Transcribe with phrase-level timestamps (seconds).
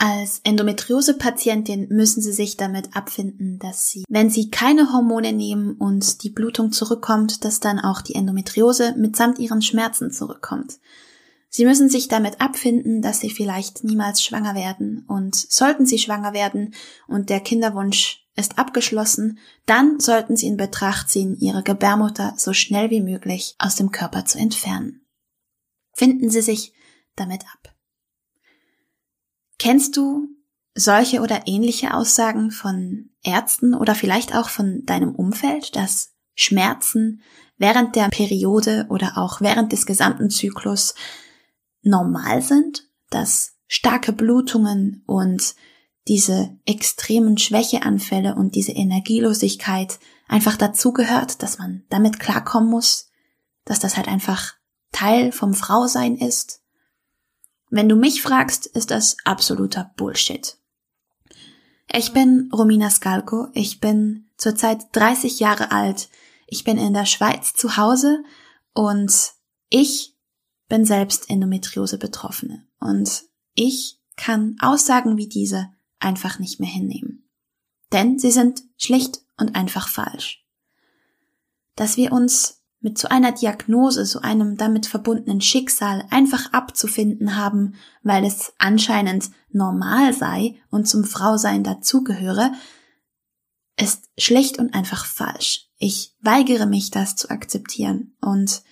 [0.00, 6.22] Als Endometriose-Patientin müssen Sie sich damit abfinden, dass Sie, wenn Sie keine Hormone nehmen und
[6.22, 10.78] die Blutung zurückkommt, dass dann auch die Endometriose mitsamt Ihren Schmerzen zurückkommt.
[11.48, 16.32] Sie müssen sich damit abfinden, dass Sie vielleicht niemals schwanger werden und sollten Sie schwanger
[16.32, 16.74] werden
[17.08, 22.90] und der Kinderwunsch ist abgeschlossen, dann sollten Sie in Betracht ziehen, Ihre Gebärmutter so schnell
[22.90, 25.00] wie möglich aus dem Körper zu entfernen.
[25.92, 26.72] Finden Sie sich
[27.16, 27.74] damit ab.
[29.68, 30.28] Kennst du
[30.74, 37.20] solche oder ähnliche Aussagen von Ärzten oder vielleicht auch von deinem Umfeld, dass Schmerzen
[37.58, 40.94] während der Periode oder auch während des gesamten Zyklus
[41.82, 45.54] normal sind, dass starke Blutungen und
[46.06, 49.98] diese extremen Schwächeanfälle und diese Energielosigkeit
[50.28, 53.10] einfach dazugehört, dass man damit klarkommen muss,
[53.66, 54.54] dass das halt einfach
[54.92, 56.62] Teil vom Frausein ist
[57.70, 60.56] wenn du mich fragst, ist das absoluter Bullshit.
[61.90, 66.08] Ich bin Romina Skalko, ich bin zurzeit 30 Jahre alt,
[66.46, 68.22] ich bin in der Schweiz zu Hause
[68.74, 69.32] und
[69.70, 70.14] ich
[70.68, 73.24] bin selbst Endometriose Betroffene und
[73.54, 77.28] ich kann Aussagen wie diese einfach nicht mehr hinnehmen.
[77.92, 80.44] Denn sie sind schlicht und einfach falsch.
[81.74, 87.74] Dass wir uns mit so einer Diagnose, so einem damit verbundenen Schicksal einfach abzufinden haben,
[88.02, 92.52] weil es anscheinend normal sei und zum Frausein dazugehöre,
[93.76, 95.68] ist schlicht und einfach falsch.
[95.78, 98.16] Ich weigere mich, das zu akzeptieren.
[98.20, 98.62] Und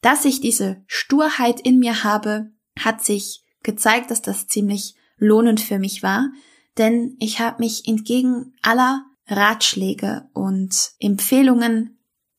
[0.00, 5.78] dass ich diese Sturheit in mir habe, hat sich gezeigt, dass das ziemlich lohnend für
[5.78, 6.30] mich war,
[6.76, 11.98] denn ich habe mich entgegen aller Ratschläge und Empfehlungen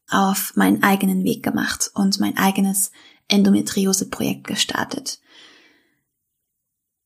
[0.09, 2.91] auf meinen eigenen Weg gemacht und mein eigenes
[3.27, 5.19] Endometriose-Projekt gestartet.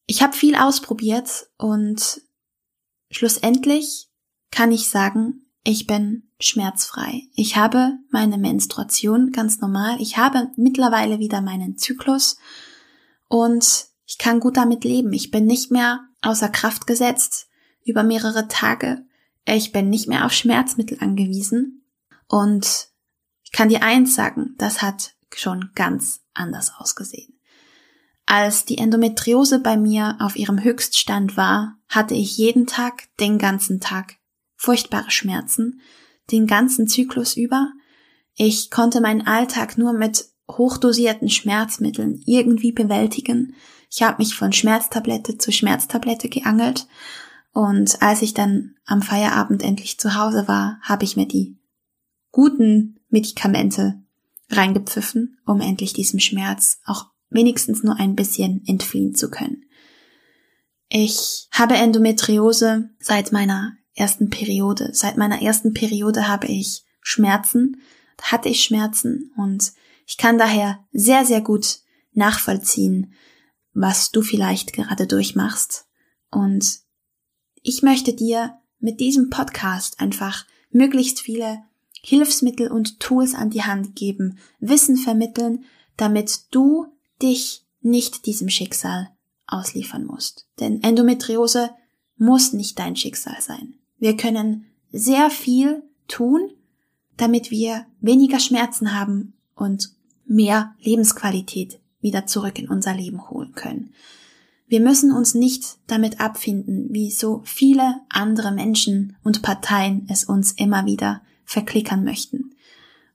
[0.06, 2.22] Ich habe viel ausprobiert und
[3.12, 4.10] schlussendlich
[4.52, 7.24] kann ich sagen, ich bin schmerzfrei.
[7.36, 10.02] Ich habe meine Menstruation ganz normal.
[10.02, 12.38] Ich habe mittlerweile wieder meinen Zyklus
[13.28, 15.14] und ich kann gut damit leben.
[15.14, 17.48] Ich bin nicht mehr außer Kraft gesetzt
[17.86, 19.06] über mehrere Tage.
[19.46, 21.79] Ich bin nicht mehr auf Schmerzmittel angewiesen.
[22.30, 22.88] Und
[23.44, 27.40] ich kann dir eins sagen, das hat schon ganz anders ausgesehen.
[28.26, 33.80] Als die Endometriose bei mir auf ihrem Höchststand war, hatte ich jeden Tag, den ganzen
[33.80, 34.18] Tag,
[34.56, 35.82] furchtbare Schmerzen,
[36.32, 37.72] den ganzen Zyklus über.
[38.36, 43.56] Ich konnte meinen Alltag nur mit hochdosierten Schmerzmitteln irgendwie bewältigen.
[43.90, 46.88] Ich habe mich von Schmerztablette zu Schmerztablette geangelt
[47.52, 51.59] und als ich dann am Feierabend endlich zu Hause war, habe ich mir die
[52.32, 54.02] guten Medikamente
[54.50, 59.66] reingepfiffen, um endlich diesem Schmerz auch wenigstens nur ein bisschen entfliehen zu können.
[60.90, 64.90] Ich habe Endometriose seit meiner ersten Periode.
[64.94, 67.82] Seit meiner ersten Periode habe ich Schmerzen,
[68.22, 69.74] hatte ich Schmerzen und
[70.06, 71.80] ich kann daher sehr, sehr gut
[72.14, 73.14] nachvollziehen,
[73.74, 75.86] was du vielleicht gerade durchmachst.
[76.32, 76.80] Und
[77.62, 81.60] ich möchte dir mit diesem Podcast einfach möglichst viele
[82.02, 85.66] Hilfsmittel und Tools an die Hand geben, Wissen vermitteln,
[85.98, 86.88] damit du
[87.22, 89.10] dich nicht diesem Schicksal
[89.48, 90.48] ausliefern musst.
[90.60, 91.72] Denn Endometriose
[92.18, 93.76] muss nicht dein Schicksal sein.
[93.98, 96.52] Wir können sehr viel tun,
[97.18, 99.92] damit wir weniger Schmerzen haben und
[100.26, 103.94] mehr Lebensqualität wieder zurück in unser Leben holen können.
[104.68, 110.52] Wir müssen uns nicht damit abfinden, wie so viele andere Menschen und Parteien es uns
[110.52, 112.56] immer wieder verklickern möchten.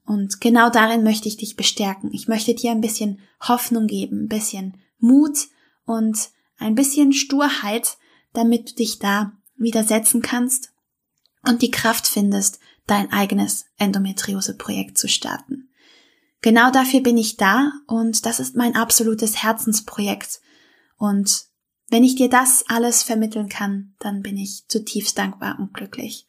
[0.04, 2.10] Und genau darin möchte ich dich bestärken.
[2.12, 5.38] Ich möchte dir ein bisschen Hoffnung geben, ein bisschen Mut
[5.86, 7.96] und ein bisschen Sturheit,
[8.32, 10.72] damit du dich da widersetzen kannst
[11.46, 15.70] und die Kraft findest, dein eigenes Endometriose-Projekt zu starten.
[16.42, 20.40] Genau dafür bin ich da und das ist mein absolutes Herzensprojekt.
[20.98, 21.46] Und
[21.88, 26.26] wenn ich dir das alles vermitteln kann, dann bin ich zutiefst dankbar und glücklich.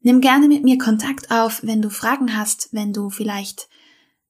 [0.00, 3.68] Nimm gerne mit mir Kontakt auf, wenn du Fragen hast, wenn du vielleicht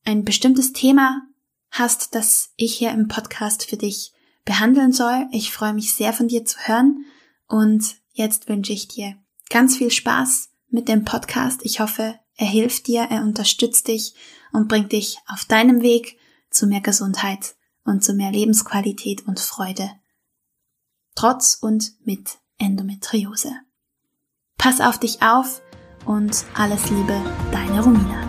[0.04, 1.22] ein bestimmtes Thema
[1.70, 4.12] hast, das ich hier im Podcast für dich
[4.44, 5.26] behandeln soll.
[5.30, 7.04] Ich freue mich sehr von dir zu hören
[7.46, 9.16] und jetzt wünsche ich dir
[9.50, 11.60] ganz viel Spaß mit dem Podcast.
[11.64, 14.14] Ich hoffe, er hilft dir, er unterstützt dich
[14.52, 16.18] und bringt dich auf deinem Weg
[16.50, 19.90] zu mehr Gesundheit und zu mehr Lebensqualität und Freude.
[21.14, 23.52] Trotz und mit Endometriose.
[24.58, 25.62] Pass auf dich auf
[26.04, 27.14] und alles Liebe,
[27.52, 28.27] deine Romina.